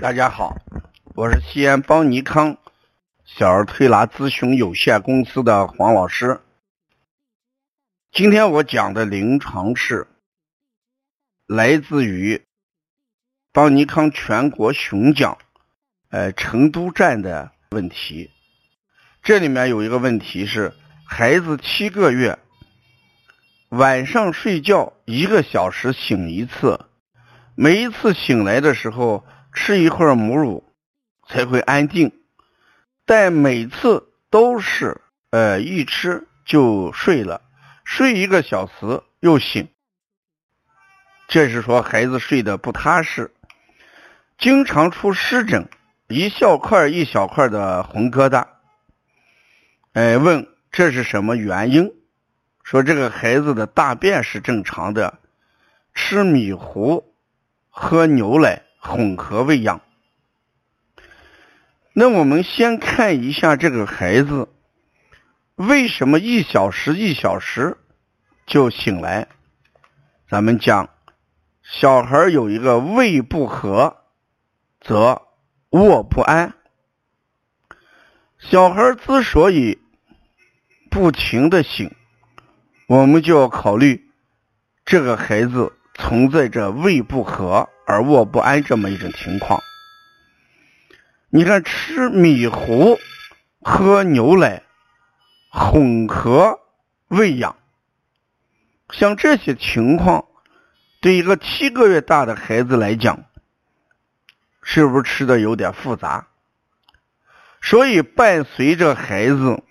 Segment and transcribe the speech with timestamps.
[0.00, 0.56] 大家好，
[1.16, 2.56] 我是西安邦尼康
[3.24, 6.40] 小儿推拿咨询有限公司的黄老师。
[8.12, 10.06] 今天我讲的临床是
[11.48, 12.44] 来自于
[13.52, 15.36] 邦尼康全国巡讲，
[16.10, 18.30] 呃，成都站的问题。
[19.24, 20.74] 这里面有一个问题是，
[21.04, 22.38] 孩子七个月，
[23.70, 26.86] 晚上睡觉一个小时醒一次，
[27.56, 29.24] 每一次醒来的时候。
[29.52, 30.64] 吃一会儿母乳
[31.26, 32.12] 才会安定，
[33.04, 37.42] 但每次都是呃一吃就睡了，
[37.84, 39.68] 睡一个小时又醒，
[41.26, 43.32] 这是说孩子睡得不踏实，
[44.38, 45.68] 经常出湿疹，
[46.08, 48.46] 一小块一小块的红疙瘩。
[49.92, 51.92] 哎，问这是什么原因？
[52.62, 55.18] 说这个孩子的大便是正常的，
[55.94, 57.14] 吃米糊，
[57.70, 58.62] 喝牛奶。
[58.88, 59.82] 混合喂养，
[61.92, 64.48] 那我们先看一下这个孩子
[65.56, 67.76] 为什么一小时一小时
[68.46, 69.28] 就醒来。
[70.30, 70.88] 咱们讲，
[71.62, 73.98] 小孩有一个胃不和，
[74.80, 75.22] 则
[75.70, 76.54] 卧不安。
[78.38, 79.78] 小孩之所以
[80.90, 81.94] 不停的醒，
[82.86, 84.10] 我们就要考虑
[84.86, 87.68] 这个孩子存在着胃不和。
[87.90, 89.62] 而卧不安这么一种情况，
[91.30, 93.00] 你看吃米糊、
[93.62, 94.62] 喝牛奶、
[95.50, 96.60] 混合
[97.06, 97.56] 喂养，
[98.90, 100.26] 像这些情况，
[101.00, 103.24] 对一个七个月大的孩子来讲，
[104.62, 106.28] 是不是吃的有点复杂？
[107.62, 109.64] 所以伴随着孩子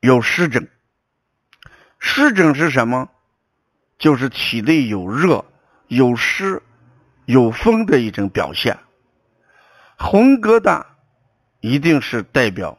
[0.00, 0.68] 有湿疹，
[1.98, 3.08] 湿疹是什么？
[4.02, 5.46] 就是体内有热。
[5.88, 6.62] 有湿
[7.26, 8.78] 有风的一种表现，
[9.98, 10.86] 红疙瘩
[11.60, 12.78] 一定是代表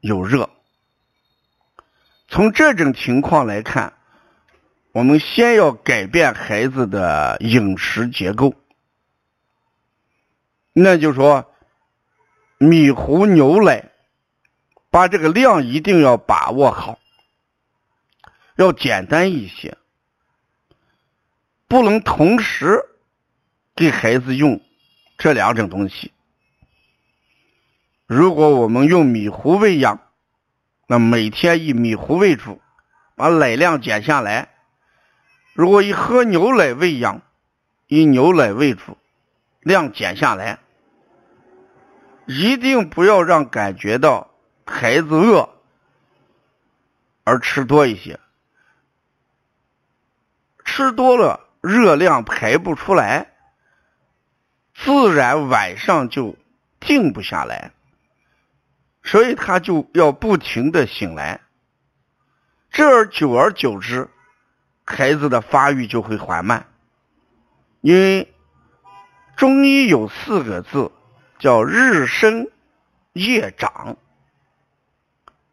[0.00, 0.50] 有热。
[2.26, 3.92] 从这种情况来看，
[4.90, 8.56] 我们先要改变孩子的饮食结构，
[10.72, 11.54] 那就说
[12.58, 13.92] 米糊牛奶，
[14.90, 16.98] 把这个量一定要把握好，
[18.56, 19.78] 要简单一些。
[21.68, 22.84] 不能同时
[23.74, 24.60] 给孩子用
[25.18, 26.12] 这两种东西。
[28.06, 30.00] 如果我们用米糊喂养，
[30.86, 32.60] 那每天以米糊为主，
[33.16, 34.48] 把奶量减下来；
[35.54, 37.22] 如果以喝牛奶喂养，
[37.88, 38.96] 以牛奶为主，
[39.60, 40.60] 量减下来。
[42.26, 44.30] 一定不要让感觉到
[44.64, 45.48] 孩子饿
[47.24, 48.20] 而吃多一些，
[50.64, 51.45] 吃多了。
[51.66, 53.32] 热量排不出来，
[54.72, 56.36] 自然晚上就
[56.80, 57.72] 静不下来，
[59.02, 61.40] 所以他就要不停的醒来，
[62.70, 64.08] 这而久而久之，
[64.84, 66.68] 孩子的发育就会缓慢。
[67.80, 68.32] 因为
[69.36, 70.92] 中医有四个字
[71.40, 72.48] 叫“日生
[73.12, 73.96] 夜长”，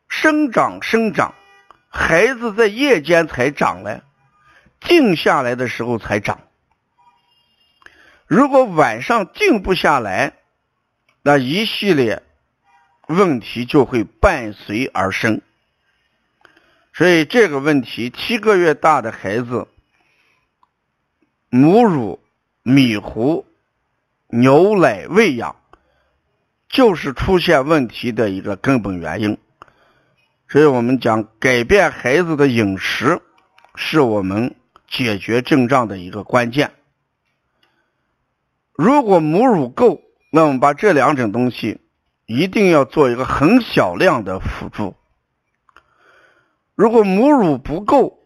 [0.08, 1.34] 生长生长，
[1.90, 4.04] 孩子在夜间才长来。
[4.86, 6.40] 静下来的时候才长，
[8.28, 10.34] 如果晚上静不下来，
[11.22, 12.22] 那一系列
[13.08, 15.42] 问题就会伴随而生。
[16.94, 19.68] 所以这个问题，七个月大的孩子，
[21.50, 22.20] 母乳、
[22.62, 23.46] 米糊、
[24.28, 25.56] 牛奶喂养，
[26.70, 29.38] 就是出现问题的一个根本原因。
[30.50, 33.22] 所以我们讲，改变孩子的饮食，
[33.76, 34.56] 是我们。
[34.96, 36.72] 解决症状的一个关键。
[38.74, 40.02] 如果母乳够，
[40.32, 41.82] 那我们把这两种东西
[42.28, 44.96] 一定要做一个很小量的辅助。
[46.76, 48.20] 如果母乳不够，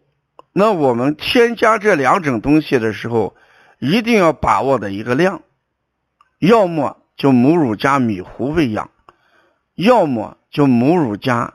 [0.52, 3.34] 那我们添加这两种东西的时候，
[3.78, 5.40] 一定要把握的一个量，
[6.38, 8.90] 要么就母乳加米糊喂养，
[9.74, 11.54] 要么就母乳加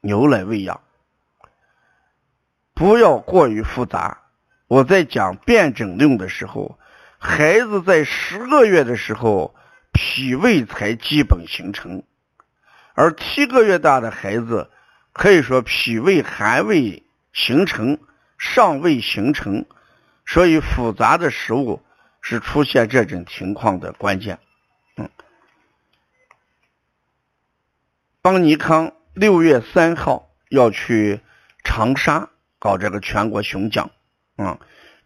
[0.00, 0.80] 牛奶喂养，
[2.74, 4.22] 不要过于复杂。
[4.68, 6.78] 我在讲辩证论的时候，
[7.16, 9.54] 孩子在十个月的时候，
[9.92, 12.02] 脾胃才基本形成，
[12.92, 14.70] 而七个月大的孩子，
[15.14, 17.98] 可以说脾胃还未形成，
[18.36, 19.64] 尚未形成，
[20.26, 21.82] 所以复杂的食物
[22.20, 24.38] 是出现这种情况的关键。
[24.98, 25.08] 嗯，
[28.20, 31.20] 邦尼康六月三号要去
[31.64, 32.28] 长沙
[32.58, 33.90] 搞这个全国巡讲。
[34.40, 34.56] 嗯，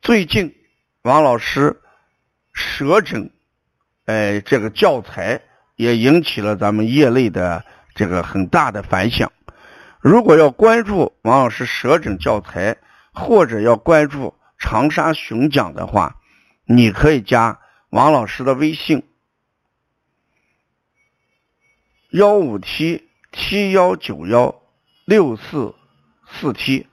[0.02, 0.54] 最近
[1.00, 1.80] 王老师
[2.52, 3.30] 舌诊
[4.04, 5.40] 呃，这个教材
[5.74, 7.64] 也引起了咱们业内的
[7.94, 9.32] 这个很大的反响。
[10.00, 12.76] 如果要关注王老师舌诊教材，
[13.14, 16.20] 或者要关注长沙熊讲的话，
[16.66, 17.58] 你可以加
[17.88, 19.02] 王老师的微信：
[22.10, 24.60] 幺五七七幺九幺
[25.06, 25.74] 六四
[26.30, 26.86] 四七。